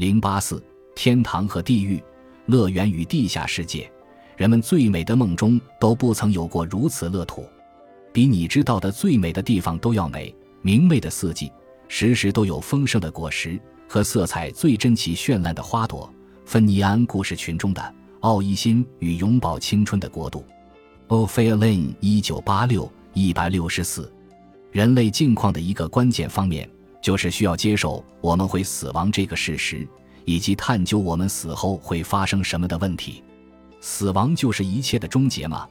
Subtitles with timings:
[0.00, 2.02] 零八四，天堂和地狱，
[2.46, 3.92] 乐园与地下世界，
[4.34, 7.44] 人们最美的梦中都不曾有过如此乐土，
[8.10, 10.34] 比你知道的最美的地方都要美。
[10.62, 11.52] 明媚的四季，
[11.86, 16.10] 时时都有丰盛的果实和色彩最珍奇绚烂的花朵。
[16.46, 20.42] 芬尼安故事群中的奥伊辛与永葆青春的国度。
[21.08, 24.10] o p h e l i n 一九八六一百六十四。
[24.72, 26.66] 人类境况的一个关键方面，
[27.00, 29.86] 就是需要接受我们会死亡这个事实，
[30.24, 33.22] 以及探究我们死后会发生什么的问题。
[33.80, 35.66] 死亡就是一切的终结吗？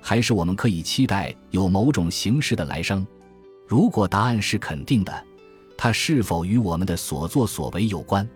[0.00, 3.04] 还是我们可以期待有某种形式的来生？
[3.66, 5.24] 如果答案是肯定的，
[5.76, 8.26] 它是否与我们的所作所为有关？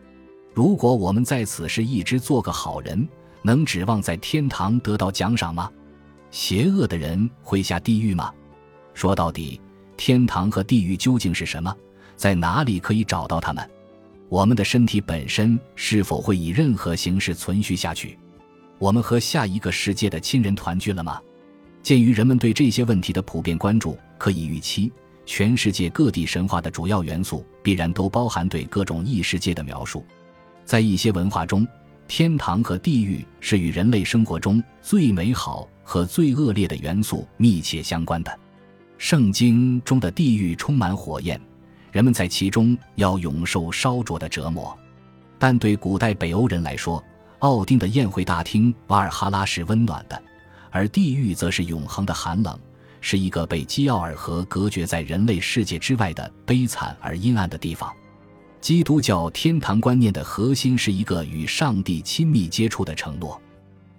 [0.52, 3.09] 如果我们在此世一直做个好人，
[3.43, 5.70] 能指望在天堂得到奖赏吗？
[6.32, 8.32] 邪恶的人会下地狱吗？
[8.93, 9.60] 说到底，
[9.96, 11.74] 天堂和地狱究竟是什么？
[12.16, 13.69] 在哪里可以找到它们？
[14.29, 18.19] 我们的身体本身是否会以任何形式存续下去？
[18.79, 21.21] 我们和下一个世界的亲人团聚了吗？
[21.82, 24.91] 鉴于人们对这些问题的普遍关注，可以预期。
[25.24, 30.04] 全世界各地神话的主要元素必然都包含对各种异世界的描述。
[30.65, 31.66] 在一些文化中，
[32.09, 38.37] 天堂和地狱是与人类生活中最美好和最恶劣的元素密切相关的。
[38.99, 41.41] 圣经中的地狱充满火焰，
[41.93, 44.76] 人们在其中要永受烧灼的折磨。
[45.38, 47.01] 但对古代北欧人来说，
[47.38, 50.20] 奥丁的宴会大厅瓦尔哈拉是温暖的，
[50.70, 52.59] 而地狱则是永恒的寒冷。
[53.04, 57.93] 是一个被基奥尔河隔绝在人类世界之外的悲惨而阴暗的地方。
[58.60, 63.43] 基督教天堂观念的核心是一个与上帝亲密接触的承诺，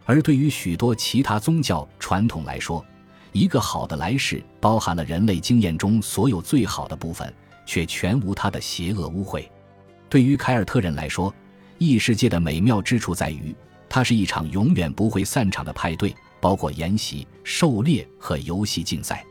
[0.06, 2.84] 而对于许多其他宗教传统来说，
[3.34, 7.32] 一个好的来世包含了人类经验中所有最好的部分，
[7.66, 9.44] 却全无他的邪恶污秽。
[10.10, 11.34] 对于凯尔特人来说，
[11.78, 13.56] 异世界的美妙之处在于，
[13.90, 16.16] 它是一场永远不会散场的派对。
[16.42, 19.26] 包括研习、狩猎和游戏竞赛，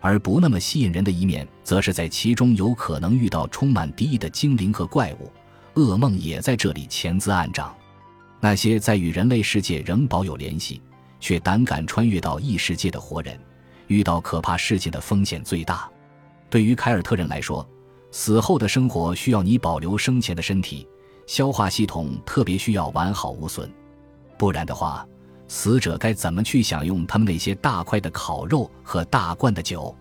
[0.00, 5.30] 而不那么吸引人的一面，则是在其中有可能遇到充满敌意的精灵和怪物。
[5.74, 7.76] 噩梦也在这里潜滋暗长。
[8.40, 10.80] 那些在与人类世界仍保有联系，
[11.20, 13.38] 却胆敢穿越到异世界的活人，
[13.88, 15.86] 遇到可怕事情的风险最大。
[16.48, 17.68] 对于凯尔特人来说，
[18.18, 20.88] 死后的生活需要你保留生前的身体，
[21.26, 23.70] 消化系统特别需要完好无损，
[24.38, 25.06] 不然的话。
[25.48, 29.94] 死者该怎么去享用他们那些大块的烤肉和大罐的酒？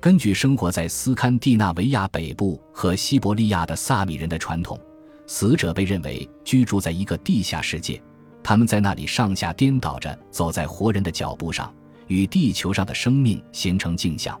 [0.00, 4.80] 根据生活在斯堪的纳维亚北部和西伯利亚的萨米人的传统，
[5.26, 8.02] 死者被认为居住在一个地下世界，
[8.42, 11.70] 他们在那里上下颠倒着走在活人的脚步上，
[12.06, 14.40] 与地球上的生命形成镜像。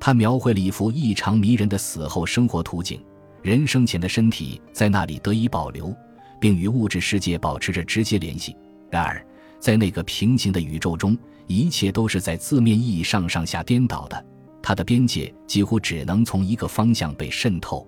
[0.00, 3.00] 他描绘了一幅异常迷人的死后生活图景：
[3.42, 5.94] 人生前的身体在那里得以保留，
[6.40, 8.56] 并与物质世界保持着直接联系。
[8.90, 9.24] 然而，
[9.58, 14.24] 在那个平行的宇宙中，一切都是在字面意义上上下颠倒的。
[14.62, 17.86] 它的边界几乎只能从一个方向被渗透。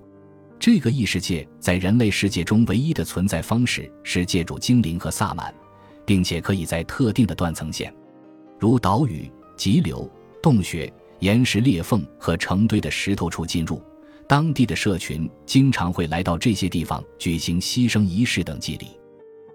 [0.59, 5.55] 这个异世界在人类世界中唯一的存在方式是借助精灵和萨满，
[6.05, 7.93] 并且可以在特定的断层线，
[8.59, 10.11] 如岛屿、急流、
[10.43, 13.83] 洞穴、岩石裂缝和成堆的石头处进入。
[14.27, 18.89] 当地的社群经常会来到这些地方举行牺牲仪式等祭礼。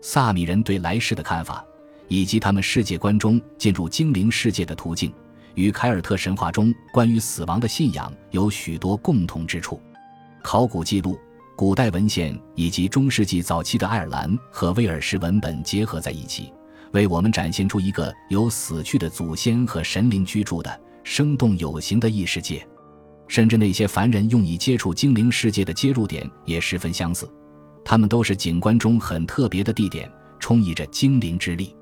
[0.02, 1.66] 萨米人对来世的看法。
[2.08, 5.12] 以及他们世界观中进入精灵世界的途径，
[5.56, 9.82] 与凯尔特神话中关于死亡的信仰有许多共同之处。
[10.44, 11.18] 考古记录、
[11.56, 16.54] 古代文献以及中世纪早期的爱尔兰和威尔士文本结合在一起，
[16.92, 22.68] 为我们展现出一个有死去的祖先和神灵居住的生动有形的异世界。
[23.28, 27.28] 甚至那些凡人用以接触精灵世界的接入点也十分相似，
[27.84, 31.76] 他们都是景观中很特别的地点，充溢着精灵之力。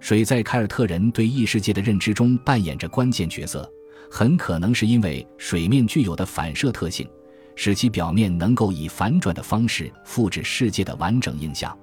[0.00, 3.70] 水在凯尔特人对异世界的认知中扮演着关键角色，
[4.10, 7.08] 很可能是因为水面具有的反射特性，
[7.54, 11.76] 使其表面能够以反转的方式复制世界的完整印象。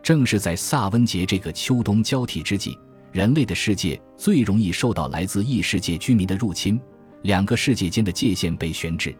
[0.00, 2.78] 正是在萨温节这个秋冬交替之际，
[3.14, 6.80] 人类的世界最容易受到来自异世界居民的入侵，
[7.22, 9.14] 两个世界间的界限被悬置，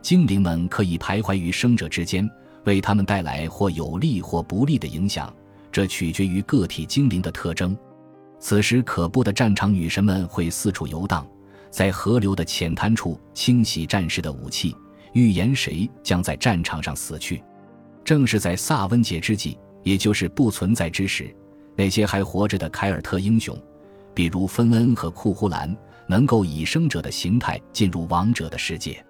[0.00, 2.30] 精灵们可以徘徊于生者之间，
[2.64, 5.34] 为他们带来或有利或不利的影响，
[5.72, 7.76] 这取决于个体精灵的特征。
[8.38, 11.26] 此时，可怖的战场女神们会四处游荡，
[11.72, 14.76] 在河流的浅滩处清洗战士的武器，
[15.12, 17.42] 预言谁将在战场上死去。
[18.04, 21.34] 正是在萨温节之际，也就是不存在之时，
[21.80, 23.58] 那些还活着的凯尔特英雄，
[24.12, 25.74] 比如芬恩和库胡兰，
[26.06, 29.02] 能够以生者的形态进入王者的世界。